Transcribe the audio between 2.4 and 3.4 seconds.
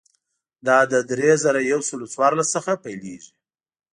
څخه پیلېږي.